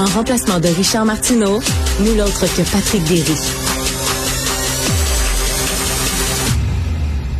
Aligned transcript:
En 0.00 0.06
remplacement 0.06 0.60
de 0.60 0.68
Richard 0.68 1.04
Martineau, 1.04 1.60
nul 2.00 2.22
autre 2.22 2.46
que 2.56 2.62
Patrick 2.72 3.04
Derry. 3.04 3.36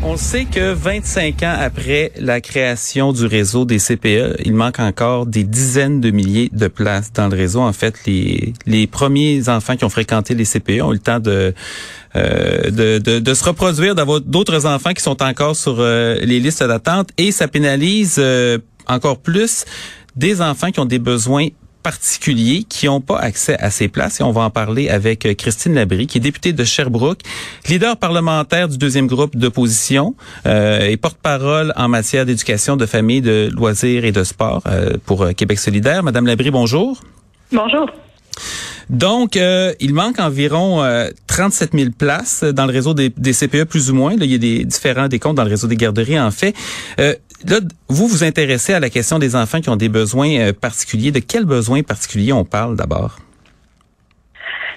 On 0.02 0.18
sait 0.18 0.44
que 0.44 0.74
25 0.74 1.42
ans 1.42 1.56
après 1.58 2.12
la 2.18 2.42
création 2.42 3.14
du 3.14 3.24
réseau 3.24 3.64
des 3.64 3.78
CPE, 3.78 4.42
il 4.44 4.52
manque 4.52 4.78
encore 4.78 5.24
des 5.24 5.42
dizaines 5.42 6.02
de 6.02 6.10
milliers 6.10 6.50
de 6.52 6.68
places 6.68 7.10
dans 7.14 7.28
le 7.28 7.36
réseau. 7.38 7.60
En 7.62 7.72
fait, 7.72 7.94
les, 8.06 8.86
premiers 8.86 9.48
enfants 9.48 9.76
qui 9.76 9.86
ont 9.86 9.88
fréquenté 9.88 10.34
les 10.34 10.44
CPE 10.44 10.82
ont 10.82 10.90
eu 10.90 10.96
le 10.96 10.98
temps 10.98 11.18
de 11.18 11.54
euh, 12.14 12.70
de 12.70 13.34
se 13.34 13.44
reproduire, 13.44 13.94
d'avoir 13.94 14.20
d'autres 14.20 14.66
enfants 14.66 14.92
qui 14.92 15.02
sont 15.02 15.22
encore 15.22 15.56
sur 15.56 15.76
euh, 15.78 16.16
les 16.20 16.40
listes 16.40 16.62
d'attente 16.62 17.08
et 17.16 17.32
ça 17.32 17.48
pénalise 17.48 18.16
euh, 18.18 18.58
encore 18.86 19.16
plus 19.16 19.64
des 20.14 20.42
enfants 20.42 20.70
qui 20.70 20.80
ont 20.80 20.84
des 20.84 20.98
besoins 20.98 21.48
particuliers 21.82 22.64
qui 22.68 22.86
n'ont 22.86 23.00
pas 23.00 23.18
accès 23.18 23.58
à 23.58 23.70
ces 23.70 23.88
places. 23.88 24.20
Et 24.20 24.22
on 24.22 24.32
va 24.32 24.42
en 24.42 24.50
parler 24.50 24.88
avec 24.88 25.26
euh, 25.26 25.34
Christine 25.34 25.74
Labrie, 25.74 26.06
qui 26.06 26.18
est 26.18 26.20
députée 26.20 26.52
de 26.52 26.64
Sherbrooke, 26.64 27.20
leader 27.68 27.96
parlementaire 27.96 28.68
du 28.68 28.78
deuxième 28.78 29.06
groupe 29.06 29.36
d'opposition 29.36 30.14
euh, 30.46 30.80
et 30.80 30.96
porte-parole 30.96 31.72
en 31.76 31.88
matière 31.88 32.26
d'éducation, 32.26 32.76
de 32.76 32.86
famille, 32.86 33.20
de 33.20 33.50
loisirs 33.52 34.04
et 34.04 34.12
de 34.12 34.24
sport 34.24 34.62
euh, 34.66 34.96
pour 35.06 35.22
euh, 35.22 35.32
Québec 35.32 35.58
solidaire. 35.58 36.02
Madame 36.02 36.26
Labrie, 36.26 36.50
bonjour. 36.50 37.00
Bonjour. 37.52 37.90
Donc, 38.88 39.36
euh, 39.36 39.72
il 39.80 39.94
manque 39.94 40.18
environ 40.18 40.82
euh, 40.82 41.10
37 41.26 41.70
000 41.74 41.90
places 41.96 42.42
dans 42.42 42.66
le 42.66 42.72
réseau 42.72 42.94
des, 42.94 43.10
CPE, 43.10 43.64
plus 43.64 43.90
ou 43.90 43.94
moins. 43.94 44.16
Là, 44.16 44.24
il 44.24 44.32
y 44.32 44.34
a 44.34 44.38
des 44.38 44.64
différents 44.64 45.08
décomptes 45.08 45.36
dans 45.36 45.44
le 45.44 45.50
réseau 45.50 45.68
des 45.68 45.76
garderies, 45.76 46.18
en 46.18 46.30
fait. 46.30 46.54
Euh, 46.98 47.14
là, 47.46 47.60
vous 47.88 48.08
vous 48.08 48.24
intéressez 48.24 48.72
à 48.72 48.80
la 48.80 48.90
question 48.90 49.18
des 49.18 49.36
enfants 49.36 49.60
qui 49.60 49.68
ont 49.68 49.76
des 49.76 49.88
besoins 49.88 50.36
euh, 50.38 50.52
particuliers. 50.52 51.12
De 51.12 51.20
quels 51.20 51.44
besoins 51.44 51.82
particuliers 51.82 52.32
on 52.32 52.44
parle 52.44 52.76
d'abord? 52.76 53.18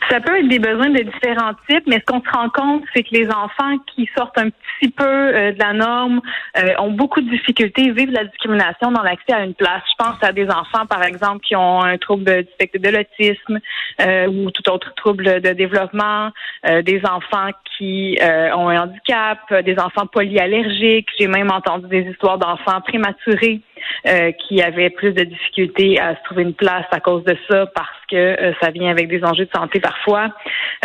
Ça 0.09 0.19
peut 0.19 0.37
être 0.37 0.47
des 0.47 0.59
besoins 0.59 0.89
de 0.89 1.01
différents 1.01 1.53
types, 1.69 1.85
mais 1.87 1.99
ce 1.99 2.05
qu'on 2.05 2.21
se 2.21 2.29
rend 2.29 2.49
compte, 2.49 2.83
c'est 2.93 3.03
que 3.03 3.13
les 3.13 3.27
enfants 3.29 3.77
qui 3.95 4.09
sortent 4.15 4.37
un 4.37 4.49
petit 4.49 4.91
peu 4.91 5.03
euh, 5.03 5.51
de 5.51 5.59
la 5.59 5.73
norme 5.73 6.21
euh, 6.57 6.73
ont 6.79 6.91
beaucoup 6.91 7.21
de 7.21 7.29
difficultés, 7.29 7.91
vivent 7.91 8.11
la 8.11 8.25
discrimination 8.25 8.91
dans 8.91 9.01
l'accès 9.01 9.33
à 9.33 9.43
une 9.43 9.53
place. 9.53 9.81
Je 9.89 10.03
pense 10.03 10.15
à 10.21 10.31
des 10.31 10.47
enfants, 10.49 10.85
par 10.87 11.03
exemple, 11.03 11.39
qui 11.41 11.55
ont 11.55 11.81
un 11.81 11.97
trouble 11.97 12.23
du 12.43 12.51
spectre 12.53 12.79
de 12.79 12.89
l'autisme 12.89 13.59
euh, 14.01 14.27
ou 14.27 14.51
tout 14.51 14.69
autre 14.69 14.93
trouble 14.95 15.41
de 15.41 15.53
développement, 15.53 16.29
euh, 16.67 16.81
des 16.81 17.01
enfants 17.05 17.49
qui 17.77 18.17
euh, 18.21 18.55
ont 18.55 18.69
un 18.69 18.83
handicap, 18.83 19.39
des 19.63 19.77
enfants 19.79 20.07
polyallergiques. 20.07 21.09
J'ai 21.19 21.27
même 21.27 21.51
entendu 21.51 21.87
des 21.87 22.09
histoires 22.09 22.37
d'enfants 22.37 22.81
prématurés 22.81 23.61
euh, 24.07 24.31
qui 24.31 24.61
avaient 24.61 24.89
plus 24.89 25.13
de 25.13 25.23
difficultés 25.23 25.99
à 25.99 26.15
se 26.15 26.23
trouver 26.23 26.43
une 26.43 26.53
place 26.53 26.85
à 26.91 26.99
cause 26.99 27.23
de 27.23 27.37
ça 27.49 27.65
parce 27.75 27.89
que 28.09 28.15
euh, 28.15 28.53
ça 28.61 28.71
vient 28.71 28.89
avec 28.89 29.07
des 29.07 29.23
enjeux 29.23 29.45
de 29.45 29.51
santé 29.55 29.79
parfois. 29.79 30.29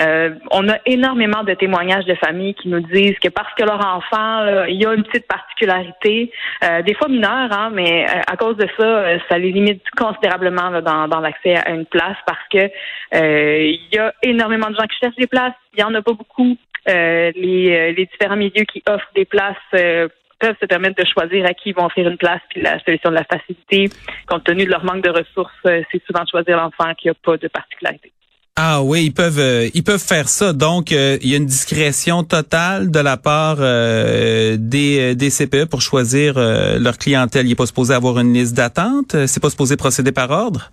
Euh, 0.00 0.30
on 0.50 0.68
a 0.68 0.78
énormément 0.86 1.44
de 1.44 1.54
témoignages 1.54 2.04
de 2.04 2.14
familles 2.14 2.54
qui 2.54 2.68
nous 2.68 2.80
disent 2.80 3.18
que 3.18 3.28
parce 3.28 3.52
que 3.54 3.64
leur 3.64 3.84
enfant, 3.84 4.64
il 4.68 4.80
y 4.80 4.86
a 4.86 4.94
une 4.94 5.02
petite 5.02 5.26
particularité, 5.26 6.30
euh, 6.64 6.82
des 6.82 6.94
fois 6.94 7.08
mineure, 7.08 7.52
hein, 7.52 7.70
mais 7.72 8.06
à 8.26 8.36
cause 8.36 8.56
de 8.56 8.68
ça, 8.78 9.18
ça 9.28 9.38
les 9.38 9.52
limite 9.52 9.82
considérablement 9.96 10.70
là, 10.70 10.80
dans, 10.80 11.08
dans 11.08 11.20
l'accès 11.20 11.56
à 11.56 11.70
une 11.70 11.86
place 11.86 12.16
parce 12.26 12.46
que 12.50 12.70
il 13.12 13.88
y 13.92 13.98
a 13.98 14.12
énormément 14.22 14.68
de 14.70 14.76
gens 14.76 14.86
qui 14.86 14.98
cherchent 14.98 15.16
des 15.16 15.26
places, 15.26 15.54
il 15.74 15.80
y 15.80 15.82
en 15.82 15.94
a 15.94 16.02
pas 16.02 16.12
beaucoup. 16.12 16.56
Euh, 16.88 17.32
les, 17.34 17.92
les 17.92 18.06
différents 18.06 18.36
milieux 18.36 18.64
qui 18.64 18.82
offrent 18.88 19.10
des 19.14 19.26
places 19.26 19.56
euh, 19.74 20.08
peuvent 20.38 20.56
se 20.60 20.66
permettre 20.66 21.02
de 21.02 21.06
choisir 21.08 21.44
à 21.46 21.54
qui 21.54 21.70
ils 21.70 21.74
vont 21.74 21.86
offrir 21.86 22.08
une 22.08 22.16
place. 22.16 22.40
Puis 22.50 22.62
la 22.62 22.78
solution 22.84 23.10
de 23.10 23.16
la 23.16 23.24
facilité, 23.24 23.90
compte 24.26 24.44
tenu 24.44 24.64
de 24.64 24.70
leur 24.70 24.84
manque 24.84 25.02
de 25.02 25.10
ressources, 25.10 25.52
euh, 25.66 25.82
c'est 25.90 26.02
souvent 26.06 26.24
de 26.24 26.28
choisir 26.28 26.56
l'enfant 26.56 26.92
qui 26.94 27.08
n'a 27.08 27.14
pas 27.14 27.36
de 27.36 27.48
particularité. 27.48 28.12
Ah 28.60 28.82
oui, 28.82 29.04
ils 29.04 29.12
peuvent 29.12 29.38
euh, 29.38 29.68
ils 29.72 29.84
peuvent 29.84 30.02
faire 30.02 30.28
ça. 30.28 30.52
Donc 30.52 30.90
euh, 30.90 31.16
il 31.22 31.30
y 31.30 31.34
a 31.34 31.36
une 31.36 31.46
discrétion 31.46 32.24
totale 32.24 32.90
de 32.90 32.98
la 32.98 33.16
part 33.16 33.58
euh, 33.60 34.56
des, 34.58 35.14
des 35.14 35.30
CPE 35.30 35.66
pour 35.66 35.80
choisir 35.80 36.36
euh, 36.36 36.76
leur 36.80 36.98
clientèle. 36.98 37.46
Il 37.46 37.50
n'est 37.50 37.54
pas 37.54 37.66
supposé 37.66 37.94
avoir 37.94 38.18
une 38.18 38.34
liste 38.34 38.56
d'attente. 38.56 39.14
Euh, 39.14 39.26
C'est 39.28 39.38
pas 39.40 39.50
supposé 39.50 39.76
procéder 39.76 40.10
par 40.10 40.30
ordre? 40.30 40.72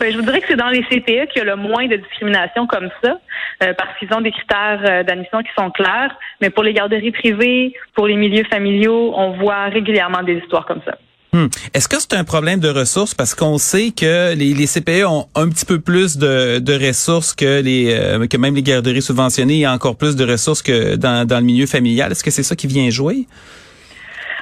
Ben, 0.00 0.12
je 0.12 0.16
vous 0.16 0.22
dirais 0.22 0.40
que 0.40 0.46
c'est 0.48 0.56
dans 0.56 0.68
les 0.68 0.82
CPE 0.84 1.30
qu'il 1.30 1.38
y 1.38 1.40
a 1.40 1.44
le 1.44 1.56
moins 1.56 1.86
de 1.86 1.96
discrimination 1.96 2.66
comme 2.66 2.88
ça, 3.02 3.20
euh, 3.62 3.74
parce 3.76 3.98
qu'ils 3.98 4.12
ont 4.14 4.20
des 4.20 4.30
critères 4.30 4.80
euh, 4.84 5.02
d'admission 5.02 5.42
qui 5.42 5.50
sont 5.58 5.70
clairs. 5.70 6.14
Mais 6.40 6.50
pour 6.50 6.62
les 6.62 6.72
garderies 6.72 7.10
privées, 7.10 7.74
pour 7.94 8.06
les 8.06 8.16
milieux 8.16 8.44
familiaux, 8.44 9.12
on 9.16 9.32
voit 9.32 9.64
régulièrement 9.64 10.22
des 10.22 10.34
histoires 10.34 10.66
comme 10.66 10.80
ça. 10.84 10.96
Hmm. 11.32 11.48
Est-ce 11.74 11.88
que 11.88 11.96
c'est 11.98 12.14
un 12.14 12.24
problème 12.24 12.58
de 12.58 12.70
ressources? 12.70 13.14
Parce 13.14 13.34
qu'on 13.34 13.58
sait 13.58 13.90
que 13.90 14.34
les, 14.34 14.54
les 14.54 14.66
CPE 14.66 15.04
ont 15.06 15.26
un 15.34 15.50
petit 15.50 15.66
peu 15.66 15.78
plus 15.78 16.16
de, 16.16 16.58
de 16.58 16.86
ressources 16.86 17.34
que 17.34 17.60
les 17.60 17.92
euh, 17.92 18.26
que 18.26 18.38
même 18.38 18.54
les 18.54 18.62
garderies 18.62 19.02
subventionnées 19.02 19.60
et 19.60 19.68
encore 19.68 19.98
plus 19.98 20.16
de 20.16 20.24
ressources 20.24 20.62
que 20.62 20.96
dans, 20.96 21.26
dans 21.26 21.38
le 21.38 21.44
milieu 21.44 21.66
familial. 21.66 22.12
Est-ce 22.12 22.24
que 22.24 22.30
c'est 22.30 22.42
ça 22.42 22.56
qui 22.56 22.66
vient 22.66 22.88
jouer? 22.88 23.26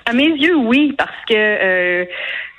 À 0.09 0.13
mes 0.13 0.29
yeux, 0.29 0.55
oui, 0.55 0.95
parce 0.97 1.11
que 1.29 1.35
euh, 1.35 2.05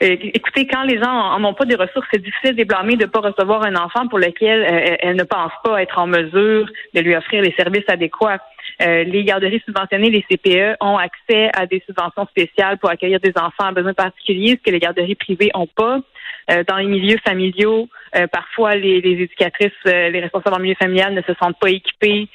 écoutez, 0.01 0.67
quand 0.67 0.83
les 0.83 0.97
gens 0.97 1.11
en 1.11 1.43
ont 1.43 1.53
pas 1.53 1.65
des 1.65 1.75
ressources, 1.75 2.07
c'est 2.11 2.21
difficile 2.21 2.51
de 2.51 2.57
les 2.57 2.65
blâmer 2.65 2.95
de 2.95 3.05
ne 3.05 3.09
pas 3.09 3.19
recevoir 3.19 3.63
un 3.63 3.75
enfant 3.75 4.07
pour 4.07 4.19
lequel 4.19 4.61
euh, 4.61 4.95
elles 4.99 5.15
ne 5.15 5.23
pensent 5.23 5.51
pas 5.63 5.81
être 5.81 5.97
en 5.99 6.07
mesure 6.07 6.69
de 6.93 7.01
lui 7.01 7.15
offrir 7.15 7.41
les 7.41 7.53
services 7.53 7.85
adéquats. 7.87 8.39
Euh, 8.81 9.03
les 9.03 9.23
garderies 9.23 9.61
subventionnées, 9.65 10.09
les 10.09 10.23
CPE, 10.23 10.77
ont 10.81 10.97
accès 10.97 11.49
à 11.53 11.65
des 11.65 11.81
subventions 11.87 12.27
spéciales 12.27 12.77
pour 12.77 12.89
accueillir 12.89 13.19
des 13.19 13.33
enfants 13.35 13.65
à 13.65 13.71
besoins 13.71 13.93
particuliers, 13.93 14.59
ce 14.59 14.63
que 14.63 14.71
les 14.71 14.79
garderies 14.79 15.15
privées 15.15 15.49
ont 15.55 15.67
pas. 15.67 15.99
Euh, 16.49 16.63
dans 16.67 16.77
les 16.77 16.85
milieux 16.85 17.17
familiaux, 17.25 17.89
euh, 18.15 18.25
parfois 18.27 18.75
les, 18.75 19.01
les 19.01 19.23
éducatrices, 19.23 19.71
euh, 19.85 20.09
les 20.09 20.21
responsables 20.21 20.55
en 20.55 20.59
milieu 20.59 20.75
familial 20.75 21.13
ne 21.13 21.21
se 21.21 21.33
sentent 21.41 21.59
pas 21.59 21.69
équipés. 21.69 22.29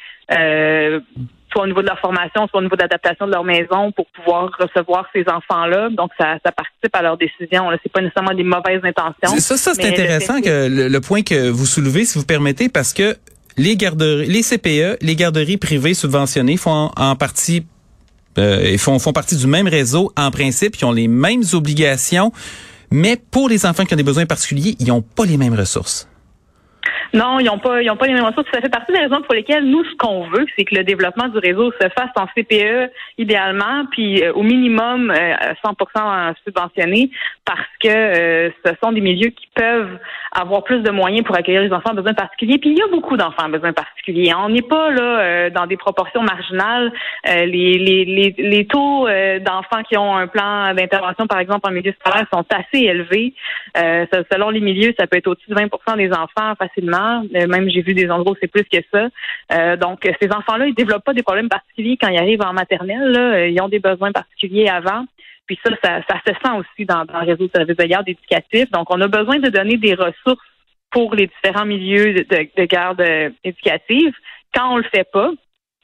Soit 1.53 1.65
au 1.65 1.67
niveau 1.67 1.83
de 1.83 1.87
leur 1.87 1.99
formation, 1.99 2.47
soit 2.49 2.61
au 2.61 2.63
niveau 2.63 2.77
de 2.77 2.83
l'adaptation 2.83 3.27
de 3.27 3.33
leur 3.33 3.45
maison 3.45 3.93
pour 3.93 4.07
pouvoir 4.07 4.51
recevoir 4.59 5.07
ces 5.13 5.25
enfants-là. 5.29 5.91
Donc, 5.91 6.11
ça, 6.19 6.37
ça 6.45 6.51
participe 6.51 6.95
à 6.95 7.03
leur 7.03 7.17
décision. 7.17 7.69
Là, 7.69 7.77
c'est 7.83 7.93
pas 7.93 8.01
nécessairement 8.01 8.35
des 8.35 8.45
mauvaises 8.45 8.83
intentions. 8.83 9.39
Ça, 9.39 9.57
ça 9.57 9.75
c'est 9.75 9.87
intéressant 9.87 10.41
que 10.41 10.69
le, 10.69 10.89
le 10.89 11.01
point 11.01 11.23
que 11.23 11.51
vous 11.51 11.67
soulevez, 11.67 12.05
si 12.05 12.19
vous 12.19 12.25
permettez, 12.25 12.69
parce 12.69 12.93
que 12.95 13.17
les 13.59 13.77
garderies, 13.77 14.27
les 14.27 14.43
CPE, 14.43 14.99
les 15.03 15.17
garderies 15.17 15.59
privées 15.59 15.95
subventionnées 15.95 16.57
font 16.57 16.91
en, 16.97 17.11
en 17.11 17.17
partie 17.17 17.67
euh, 18.39 18.71
ils 18.71 18.79
font, 18.79 18.99
font 18.99 19.13
partie 19.13 19.37
du 19.37 19.47
même 19.47 19.69
réseau 19.69 20.13
en 20.17 20.31
principe, 20.31 20.77
ils 20.77 20.85
ont 20.85 20.93
les 20.93 21.09
mêmes 21.09 21.43
obligations, 21.53 22.33
mais 22.91 23.17
pour 23.31 23.49
les 23.49 23.67
enfants 23.67 23.85
qui 23.85 23.95
ont 23.95 23.97
des 23.97 24.03
besoins 24.03 24.27
particuliers, 24.27 24.77
ils 24.79 24.89
n'ont 24.89 25.03
pas 25.03 25.27
les 25.27 25.37
mêmes 25.37 25.55
ressources. 25.55 26.09
Non, 27.15 27.39
ils 27.41 27.47
n'ont 27.47 27.59
pas, 27.59 27.83
ils 27.83 27.91
ont 27.91 27.97
pas 27.97 28.07
les 28.07 28.15
mêmes 28.15 28.25
ressources. 28.25 28.49
Ça 28.53 28.61
fait 28.61 28.69
partie 28.69 28.93
des 28.93 28.99
raisons 28.99 29.23
pour 29.23 29.35
lesquelles 29.35 29.65
nous, 29.65 29.85
ce 29.85 29.95
qu'on 29.97 30.29
veut, 30.29 30.47
c'est 30.57 30.65
que 30.65 30.75
le 30.75 30.85
développement 30.85 31.29
du 31.29 31.39
réseau 31.39 31.73
se 31.73 31.89
fasse 31.91 32.11
en 32.17 32.27
CPE 32.35 32.91
idéalement, 33.19 33.85
puis 33.91 34.23
euh, 34.23 34.33
au 34.33 34.43
minimum 34.43 35.11
euh, 35.11 35.35
100% 35.65 36.35
subventionné, 36.45 37.11
parce 37.45 37.61
que 37.81 37.89
euh, 37.89 38.51
ce 38.65 38.73
sont 38.83 38.93
des 38.93 39.01
milieux 39.01 39.31
qui 39.31 39.49
peuvent 39.55 39.99
avoir 40.33 40.65
plus 40.65 40.81
de 40.81 40.91
moyens 40.91 41.25
pour 41.25 41.37
accueillir 41.37 41.63
les 41.63 41.73
enfants 41.73 41.91
à 41.91 41.95
besoins 41.95 42.15
particuliers. 42.15 42.59
Puis 42.59 42.71
il 42.71 42.79
y 42.79 42.83
a 42.83 42.89
beaucoup 42.89 43.17
d'enfants 43.17 43.45
à 43.45 43.49
besoins 43.49 43.73
particuliers. 43.73 44.33
On 44.35 44.49
n'est 44.49 44.63
pas 44.63 44.91
là 44.91 45.21
euh, 45.21 45.51
dans 45.51 45.67
des 45.67 45.77
proportions 45.77 46.23
marginales. 46.23 46.93
les, 47.27 47.47
les, 47.47 48.05
les, 48.05 48.35
les 48.39 48.67
taux 48.67 49.07
d'enfants 49.41 49.83
qui 49.89 49.97
ont 49.97 50.17
un 50.17 50.27
plan 50.27 50.75
d'intervention, 50.75 51.27
par 51.27 51.39
exemple, 51.39 51.69
en 51.69 51.73
milieu 51.73 51.93
scolaire, 52.01 52.27
sont 52.33 52.45
assez 52.51 52.85
élevés. 52.85 53.35
selon 53.75 54.51
les 54.51 54.61
milieux, 54.61 54.95
ça 54.99 55.07
peut 55.07 55.19
être 55.19 55.27
au-dessus 55.27 55.51
de 55.51 55.55
20% 55.55 55.97
des 55.97 56.11
enfants 56.13 56.55
facilement 56.59 56.92
euh, 56.95 57.47
même 57.47 57.69
j'ai 57.69 57.83
vu 57.83 57.95
des 57.95 58.11
endroits 58.11 58.33
où 58.33 58.37
c'est 58.41 58.51
plus 58.51 58.65
que 58.65 58.79
ça. 58.93 59.09
Euh, 59.53 59.77
donc 59.77 60.01
ces 60.21 60.29
enfants-là, 60.33 60.67
ils 60.67 60.75
développent 60.75 61.05
pas 61.05 61.15
des 61.15 61.23
problèmes 61.23 61.49
particuliers 61.49 61.97
quand 62.01 62.09
ils 62.09 62.19
arrivent 62.19 62.43
en 62.43 62.53
maternelle. 62.53 63.17
Euh, 63.17 63.49
ils 63.49 63.61
ont 63.61 63.69
des 63.69 63.79
besoins 63.79 64.13
particuliers 64.13 64.69
avant. 64.69 65.05
Puis 65.47 65.59
ça, 65.65 65.73
ça, 65.83 66.21
se 66.27 66.33
sent 66.33 66.53
aussi 66.57 66.87
dans, 66.87 67.03
le 67.03 67.27
réseau 67.27 67.47
de 67.47 67.51
services 67.55 67.77
de 67.77 67.85
garde 67.85 68.09
éducatif. 68.09 68.71
Donc 68.71 68.87
on 68.91 69.01
a 69.01 69.09
besoin 69.09 69.39
de 69.39 69.49
donner 69.49 69.77
des 69.77 69.95
ressources 69.95 70.47
pour 70.91 71.15
les 71.15 71.27
différents 71.27 71.65
milieux 71.65 72.15
de, 72.15 72.65
garde 72.65 73.03
éducative. 73.43 74.13
Quand 74.55 74.75
on 74.75 74.77
le 74.77 74.85
fait 74.95 75.09
pas, 75.11 75.31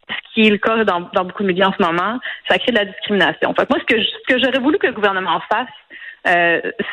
ce 0.09 0.35
qui 0.35 0.47
est 0.47 0.51
le 0.51 0.59
cas 0.59 0.85
dans, 0.85 1.01
beaucoup 1.01 1.43
de 1.43 1.49
milieux 1.49 1.65
en 1.65 1.73
ce 1.73 1.83
moment, 1.83 2.19
ça 2.49 2.59
crée 2.59 2.73
de 2.73 2.79
la 2.79 2.85
discrimination. 2.85 3.55
Fait 3.55 3.69
moi, 3.69 3.79
ce 3.81 3.95
que, 3.95 4.01
que 4.33 4.39
j'aurais 4.39 4.61
voulu 4.61 4.79
que 4.79 4.87
le 4.87 4.93
gouvernement 4.93 5.41
fasse, 5.51 5.69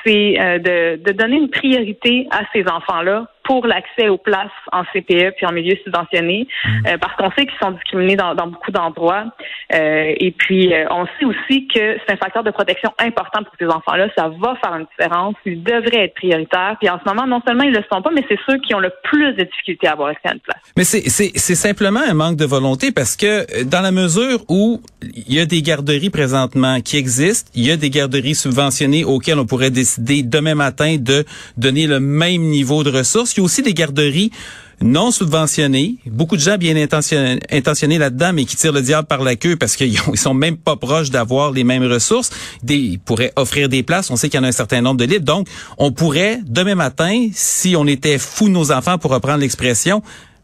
c'est 0.06 0.34
de 0.60 1.12
donner 1.12 1.36
une 1.36 1.50
priorité 1.50 2.28
à 2.32 2.42
ces 2.54 2.66
enfants-là 2.68 3.28
pour 3.46 3.66
l'accès 3.68 4.10
aux 4.10 4.18
places 4.18 4.50
en 4.72 4.84
CPE 4.86 5.36
puis 5.38 5.46
en 5.46 5.52
milieu 5.52 5.76
subventionné, 5.84 6.48
mmh. 6.48 6.88
euh, 6.88 6.98
parce 6.98 7.16
qu'on 7.16 7.32
sait 7.32 7.46
qu'ils 7.46 7.60
sont 7.62 7.72
discriminés 7.72 8.16
dans, 8.16 8.36
beaucoup 8.48 8.72
d'endroits. 8.72 9.26
Euh, 9.74 10.14
et 10.18 10.32
puis, 10.32 10.74
euh, 10.74 10.86
on 10.90 11.06
sait 11.06 11.26
aussi 11.26 11.68
que 11.68 11.98
c'est 12.06 12.14
un 12.14 12.18
facteur 12.18 12.44
de 12.44 12.52
protection 12.52 12.92
important 13.00 13.44
pour 13.44 13.54
ces 13.60 13.68
enfants-là. 13.68 14.10
Ça 14.18 14.30
va 14.30 14.56
faire 14.64 14.76
une 14.76 14.88
différence. 14.98 15.36
Ils 15.46 15.64
devraient 15.64 16.06
être 16.06 16.16
prioritaires. 16.16 16.76
Puis 16.80 16.90
en 16.90 17.00
ce 17.00 17.08
moment, 17.08 17.28
non 17.28 17.42
seulement 17.48 17.64
ils 17.64 17.74
le 17.74 17.84
sont 17.92 18.02
pas, 18.02 18.10
mais 18.14 18.26
c'est 18.28 18.40
ceux 18.50 18.58
qui 18.60 18.74
ont 18.74 18.80
le 18.80 18.92
plus 19.04 19.34
de 19.34 19.44
difficultés 19.44 19.88
à 19.88 19.92
avoir 19.92 20.10
accès 20.10 20.30
à 20.30 20.34
une 20.34 20.40
place. 20.40 20.62
Mais 20.76 20.84
c'est 20.84 21.56
simplement 21.56 22.02
un 22.06 22.14
manque 22.14 22.38
de 22.38 22.46
volonté 22.46 22.92
parce 22.92 23.16
que 23.16 23.64
dans 23.64 23.82
la 23.82 23.92
mesure 23.92 24.40
où 24.50 24.82
il 25.04 25.34
y 25.34 25.40
a 25.40 25.46
des 25.46 25.62
garderies 25.62 26.10
présentement 26.10 26.82
qui 26.82 26.98
existent, 26.98 27.52
il 27.54 27.66
y 27.66 27.72
a 27.72 27.78
des 27.78 27.90
garderies 27.90 28.36
subventionnées 28.36 29.04
auxquelles 29.04 29.40
on 29.40 29.46
pourrait 29.46 29.72
décider 29.72 30.24
demain 30.24 30.56
matin 30.56 30.98
de 31.00 31.26
donner 31.58 31.86
le 31.88 32.00
même 32.00 32.42
niveau 32.42 32.84
de 32.84 32.90
ressources 32.90 33.35
il 33.36 33.40
y 33.40 33.42
a 33.42 33.44
aussi 33.44 33.62
des 33.62 33.74
garderies 33.74 34.32
non 34.82 35.12
subventionnées. 35.12 35.96
Beaucoup 36.06 36.36
de 36.36 36.42
gens 36.42 36.58
bien 36.58 36.76
intentionnés, 36.76 37.98
là-dedans, 37.98 38.32
mais 38.34 38.46
qui 38.46 38.56
tirent 38.56 38.74
le 38.74 38.82
diable 38.82 39.08
par 39.08 39.24
la 39.24 39.36
queue 39.36 39.56
parce 39.56 39.76
qu'ils 39.76 39.98
sont 40.16 40.34
même 40.34 40.58
pas 40.58 40.76
proches 40.76 41.10
d'avoir 41.10 41.52
les 41.52 41.64
mêmes 41.64 41.86
ressources. 41.86 42.32
Ils 42.68 43.00
pourraient 43.00 43.32
offrir 43.36 43.70
des 43.70 43.84
places. 43.84 44.12
On 44.12 44.16
sait 44.16 44.30
qu'il 44.30 44.40
y 44.40 44.42
en 44.42 44.46
a 44.46 44.50
un 44.50 44.54
certain 44.54 44.82
nombre 44.82 44.98
de 44.98 45.06
libres. 45.06 45.26
Donc, 45.26 45.48
on 45.78 45.92
pourrait, 45.92 46.40
demain 46.46 46.76
matin, 46.76 47.28
si 47.34 47.76
on 47.78 47.88
était 47.88 48.18
fou 48.18 48.50
nos 48.50 48.72
enfants, 48.72 48.98
pour 48.98 49.12
reprendre 49.12 49.40
l'expression, 49.40 50.02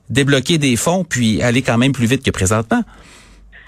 débloquer 0.10 0.58
des 0.58 0.76
fonds 0.76 1.04
puis 1.04 1.42
aller 1.42 1.62
quand 1.62 1.78
même 1.78 1.92
plus 1.92 2.06
vite 2.06 2.24
que 2.24 2.32
présentement. 2.32 2.82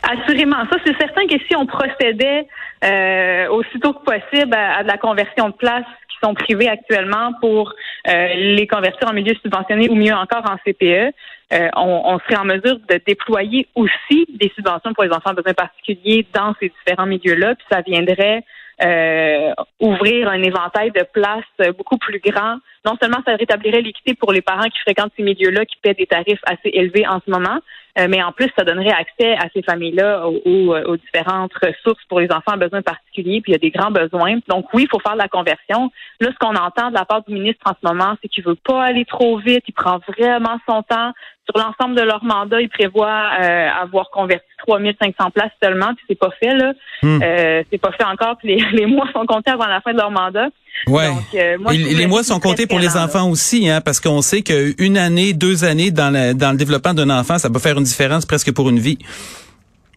Assurément. 0.03 0.57
Ça, 0.69 0.77
c'est 0.85 0.97
certain 0.97 1.25
que 1.27 1.35
si 1.47 1.55
on 1.55 1.65
procédait 1.65 2.47
euh, 2.83 3.47
aussitôt 3.49 3.93
que 3.93 4.03
possible 4.03 4.53
à 4.53 4.83
de 4.83 4.87
la 4.87 4.97
conversion 4.97 5.47
de 5.47 5.53
places 5.53 5.85
sont 6.23 6.33
privés 6.33 6.69
actuellement 6.69 7.33
pour 7.41 7.73
euh, 8.07 8.27
les 8.35 8.67
convertir 8.67 9.09
en 9.09 9.13
milieu 9.13 9.33
subventionné 9.41 9.89
ou 9.89 9.95
mieux 9.95 10.13
encore 10.13 10.43
en 10.49 10.57
CPE. 10.65 11.13
Euh, 11.53 11.69
on, 11.75 12.17
serait 12.19 12.37
en 12.37 12.45
mesure 12.45 12.79
de 12.89 12.99
déployer 13.05 13.67
aussi 13.75 14.25
des 14.29 14.51
subventions 14.55 14.93
pour 14.93 15.03
les 15.03 15.11
enfants 15.11 15.31
de 15.31 15.35
besoins 15.35 15.53
particuliers 15.53 16.25
dans 16.33 16.55
ces 16.59 16.69
différents 16.69 17.05
milieux-là, 17.05 17.55
puis 17.55 17.65
ça 17.71 17.81
viendrait 17.81 18.43
euh, 18.83 19.53
ouvrir 19.79 20.29
un 20.29 20.41
éventail 20.41 20.91
de 20.91 21.03
places 21.13 21.73
beaucoup 21.77 21.97
plus 21.97 22.19
grand. 22.19 22.57
Non 22.85 22.97
seulement 23.01 23.19
ça 23.25 23.35
rétablirait 23.35 23.81
l'équité 23.81 24.13
pour 24.13 24.33
les 24.33 24.41
parents 24.41 24.69
qui 24.69 24.79
fréquentent 24.79 25.13
ces 25.15 25.23
milieux-là, 25.23 25.65
qui 25.65 25.77
paient 25.81 25.93
des 25.93 26.07
tarifs 26.07 26.41
assez 26.45 26.69
élevés 26.73 27.07
en 27.07 27.19
ce 27.25 27.31
moment, 27.31 27.59
euh, 27.99 28.07
mais 28.09 28.23
en 28.23 28.31
plus, 28.31 28.49
ça 28.57 28.65
donnerait 28.65 28.91
accès 28.91 29.33
à 29.33 29.49
ces 29.53 29.61
familles-là 29.61 30.27
aux, 30.27 30.75
aux, 30.75 30.97
différentes 30.97 31.53
ressources 31.53 32.03
pour 32.09 32.19
les 32.19 32.31
enfants 32.31 32.53
à 32.53 32.57
besoins 32.57 32.81
particuliers, 32.81 33.39
puis 33.41 33.51
il 33.51 33.53
y 33.53 33.55
a 33.55 33.59
des 33.59 33.69
grands 33.69 33.91
besoins. 33.91 34.39
Donc 34.47 34.65
oui, 34.73 34.83
il 34.83 34.89
faut 34.89 34.99
faire 34.99 35.13
de 35.13 35.19
la 35.19 35.27
conversion. 35.27 35.91
Là, 36.19 36.29
ce 36.31 36.37
qu'on 36.39 36.55
entend 36.55 36.89
de 36.89 36.95
la 36.95 37.05
part 37.05 37.23
du 37.23 37.33
ministre 37.33 37.61
en 37.65 37.73
ce 37.73 37.87
moment, 37.87 38.15
c'est 38.21 38.29
qu'il 38.29 38.43
veut 38.43 38.55
pas 38.55 38.83
aller 38.83 39.05
trop 39.05 39.37
vite, 39.37 39.63
il 39.67 39.73
prend 39.73 39.99
vraiment 40.07 40.57
son 40.67 40.81
temps. 40.81 41.11
Sur 41.45 41.61
l'ensemble 41.61 41.95
de 41.95 42.01
leur 42.01 42.23
mandat, 42.23 42.61
il 42.61 42.69
prévoit 42.69 43.31
euh, 43.41 43.67
avoir 43.81 44.09
converti 44.11 44.45
3500 44.65 45.31
places 45.31 45.51
seulement, 45.61 45.93
puis 45.93 46.05
c'est 46.07 46.19
pas 46.19 46.31
fait 46.39 46.55
là. 46.55 46.71
Hmm. 47.01 47.19
Euh, 47.21 47.63
c'est 47.69 47.77
pas 47.77 47.91
fait 47.91 48.05
encore, 48.05 48.37
puis 48.37 48.55
les, 48.55 48.65
les 48.71 48.85
mois 48.85 49.07
sont 49.13 49.25
comptés 49.25 49.51
avant 49.51 49.67
la 49.67 49.81
fin 49.81 49.91
de 49.91 49.97
leur 49.97 50.11
mandat. 50.11 50.47
Ouais. 50.87 51.09
Euh, 51.35 51.57
les 51.69 52.07
mois 52.07 52.23
sont 52.23 52.39
comptés 52.39 52.65
pour 52.65 52.79
les 52.79 52.95
enfants 52.97 53.29
aussi, 53.29 53.69
hein, 53.69 53.81
parce 53.81 53.99
qu'on 53.99 54.21
sait 54.21 54.41
qu'une 54.41 54.97
année, 54.97 55.33
deux 55.33 55.65
années 55.65 55.91
dans 55.91 56.09
le, 56.09 56.33
dans 56.33 56.51
le 56.51 56.57
développement 56.57 56.93
d'un 56.93 57.09
enfant, 57.09 57.37
ça 57.37 57.49
peut 57.49 57.59
faire 57.59 57.77
une 57.77 57.83
différence 57.83 58.25
presque 58.25 58.53
pour 58.53 58.69
une 58.69 58.79
vie. 58.79 58.97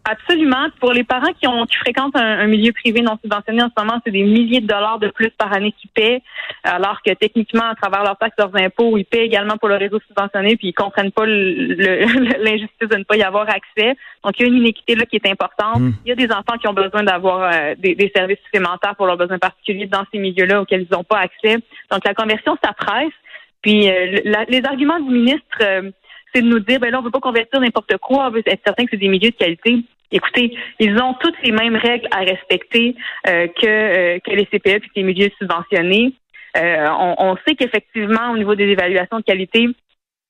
Absolument. 0.08 0.68
Pour 0.78 0.92
les 0.92 1.02
parents 1.02 1.32
qui 1.32 1.48
ont 1.48 1.66
qui 1.66 1.76
fréquentent 1.78 2.14
un, 2.14 2.46
milieu 2.46 2.72
privé 2.72 3.02
non 3.02 3.18
subventionné 3.20 3.60
en 3.60 3.70
ce 3.76 3.82
moment, 3.82 4.00
c'est 4.04 4.12
des 4.12 4.22
milliers 4.22 4.60
de 4.60 4.66
dollars 4.66 5.00
de 5.00 5.08
plus 5.08 5.30
par 5.30 5.52
année 5.52 5.72
qu'ils 5.72 5.90
paient, 5.90 6.22
alors 6.62 7.02
que 7.04 7.12
techniquement, 7.12 7.68
à 7.68 7.74
travers 7.74 8.04
leurs 8.04 8.16
taxes, 8.16 8.36
leurs 8.38 8.54
impôts, 8.54 8.96
ils 8.96 9.04
paient 9.04 9.26
également 9.26 9.56
pour 9.56 9.68
le 9.68 9.74
réseau 9.74 9.98
subventionné, 10.06 10.56
puis 10.56 10.68
ils 10.68 10.74
comprennent 10.74 11.10
pas 11.10 11.26
l'injustice 11.26 12.88
de 12.88 12.96
ne 12.96 13.02
pas 13.02 13.16
y 13.16 13.24
avoir 13.24 13.48
accès. 13.48 13.96
Donc, 14.22 14.38
il 14.38 14.42
y 14.42 14.44
a 14.44 14.48
une 14.48 14.58
inéquité 14.58 14.94
là 14.94 15.06
qui 15.06 15.16
est 15.16 15.26
importante. 15.26 15.80
Hmm. 15.80 15.92
Il 16.04 16.08
y 16.08 16.12
a 16.12 16.14
des 16.14 16.32
enfants 16.32 16.56
qui 16.60 16.68
ont 16.68 16.72
besoin 16.72 17.02
d'avoir 17.02 17.50
euh, 17.52 17.74
des, 17.76 18.12
services 18.14 18.38
supplémentaires 18.44 18.94
pour 18.94 19.06
leurs 19.06 19.16
besoins 19.16 19.40
particuliers 19.40 19.86
dans 19.86 20.04
ces 20.12 20.18
milieux-là 20.18 20.62
auxquels 20.62 20.86
ils 20.88 20.94
n'ont 20.94 21.04
pas 21.04 21.18
accès. 21.18 21.58
Donc, 21.90 22.04
la 22.04 22.14
conversion, 22.14 22.56
ça 22.62 22.72
presse. 22.72 23.12
Puis, 23.60 23.90
euh, 23.90 24.20
les 24.48 24.64
arguments 24.64 25.00
du 25.00 25.10
ministre, 25.10 25.58
euh, 25.62 25.90
c'est 26.32 26.42
de 26.42 26.46
nous 26.46 26.60
dire, 26.60 26.78
ben 26.78 26.90
là, 26.90 27.00
on 27.00 27.02
veut 27.02 27.10
pas 27.10 27.18
convertir 27.18 27.58
n'importe 27.60 27.96
quoi, 27.96 28.28
on 28.28 28.30
veut 28.30 28.42
être 28.46 28.62
certain 28.64 28.84
que 28.84 28.90
c'est 28.92 28.96
des 28.98 29.08
milieux 29.08 29.30
de 29.30 29.36
qualité. 29.36 29.82
Écoutez, 30.12 30.56
ils 30.78 30.96
ont 31.00 31.14
toutes 31.14 31.36
les 31.42 31.52
mêmes 31.52 31.76
règles 31.76 32.08
à 32.10 32.20
respecter 32.20 32.94
euh, 33.28 33.48
que, 33.48 33.66
euh, 33.66 34.18
que 34.20 34.30
les 34.30 34.46
CPE 34.46 34.66
et 34.66 34.80
les 34.96 35.02
milieux 35.02 35.30
subventionnés. 35.38 36.14
Euh, 36.56 36.86
on, 37.18 37.36
sait 37.46 37.54
qu'effectivement, 37.54 38.30
au 38.32 38.38
niveau 38.38 38.54
des 38.54 38.64
évaluations 38.64 39.18
de 39.18 39.24
qualité, 39.24 39.68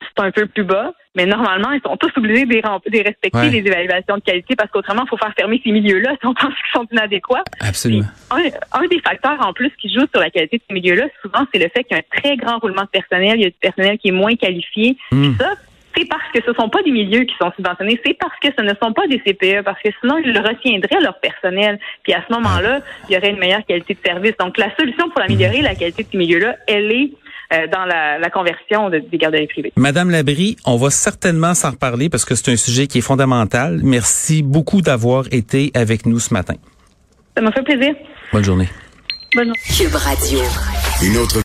c'est 0.02 0.24
un 0.24 0.30
peu 0.30 0.46
plus 0.46 0.64
bas, 0.64 0.92
mais 1.14 1.24
normalement, 1.24 1.70
ils 1.72 1.80
sont 1.80 1.96
tous 1.96 2.10
obligés 2.16 2.44
de, 2.44 3.04
respecter 3.04 3.48
les 3.50 3.58
évaluations 3.58 4.16
de 4.16 4.22
qualité 4.22 4.56
parce 4.56 4.70
qu'autrement, 4.70 5.04
il 5.04 5.08
faut 5.08 5.16
faire 5.16 5.32
fermer 5.38 5.60
ces 5.64 5.70
milieux-là 5.70 6.16
si 6.20 6.26
on 6.26 6.34
pense 6.34 6.52
qu'ils 6.52 6.72
sont 6.74 6.86
inadéquats. 6.90 7.44
Absolument. 7.60 8.06
Un, 8.30 8.86
des 8.88 9.00
facteurs 9.00 9.38
en 9.40 9.52
plus 9.52 9.70
qui 9.80 9.88
joue 9.88 10.06
sur 10.12 10.20
la 10.20 10.30
qualité 10.30 10.58
de 10.58 10.62
ces 10.68 10.74
milieux-là, 10.74 11.06
souvent, 11.22 11.46
c'est 11.52 11.60
le 11.60 11.68
fait 11.68 11.84
qu'il 11.84 11.96
y 11.96 12.00
a 12.00 12.02
un 12.02 12.20
très 12.20 12.36
grand 12.36 12.58
roulement 12.58 12.82
de 12.82 12.88
personnel, 12.88 13.36
il 13.36 13.42
y 13.42 13.46
a 13.46 13.50
du 13.50 13.56
personnel 13.60 13.98
qui 13.98 14.08
est 14.08 14.12
moins 14.12 14.34
qualifié. 14.34 14.96
Hmm. 15.12 15.34
Ça, 15.38 15.54
c'est 15.96 16.04
parce 16.04 16.30
que 16.32 16.40
ce 16.44 16.50
ne 16.50 16.54
sont 16.54 16.68
pas 16.68 16.82
des 16.82 16.90
milieux 16.90 17.24
qui 17.24 17.34
sont 17.40 17.50
subventionnés, 17.56 18.00
c'est 18.04 18.14
parce 18.18 18.38
que 18.42 18.48
ce 18.56 18.62
ne 18.62 18.72
sont 18.82 18.92
pas 18.92 19.06
des 19.06 19.18
CPE, 19.18 19.64
parce 19.64 19.80
que 19.82 19.88
sinon, 20.00 20.18
ils 20.24 20.38
retiendraient 20.38 21.00
leur 21.00 21.18
personnel. 21.20 21.78
Puis 22.02 22.12
à 22.12 22.22
ce 22.28 22.34
moment-là, 22.34 22.80
il 23.08 23.14
y 23.14 23.18
aurait 23.18 23.30
une 23.30 23.38
meilleure 23.38 23.64
qualité 23.66 23.94
de 23.94 24.00
service. 24.04 24.32
Donc, 24.38 24.58
la 24.58 24.74
solution 24.76 25.08
pour 25.10 25.22
améliorer 25.22 25.62
la 25.62 25.74
qualité 25.74 26.02
de 26.02 26.08
ces 26.10 26.18
milieux-là, 26.18 26.56
elle 26.66 26.92
est 26.92 27.10
euh, 27.52 27.66
dans 27.68 27.84
la, 27.84 28.28
conversion 28.30 28.90
des 28.90 29.18
garderies 29.18 29.46
privées. 29.46 29.72
Madame 29.76 30.10
Labrie, 30.10 30.56
on 30.66 30.76
va 30.76 30.90
certainement 30.90 31.54
s'en 31.54 31.70
reparler 31.70 32.08
parce 32.08 32.24
que 32.24 32.34
c'est 32.34 32.50
un 32.50 32.56
sujet 32.56 32.86
qui 32.86 32.98
est 32.98 33.02
fondamental. 33.02 33.80
Merci 33.82 34.42
beaucoup 34.42 34.82
d'avoir 34.82 35.24
été 35.30 35.70
avec 35.74 36.06
nous 36.06 36.18
ce 36.18 36.34
matin. 36.34 36.54
Ça 37.36 37.42
m'a 37.42 37.52
fait 37.52 37.62
plaisir. 37.62 37.94
Bonne 38.32 38.44
journée. 38.44 38.68
Bonne 39.34 39.52
journée. 39.54 40.42
Une 41.02 41.16
autre 41.18 41.34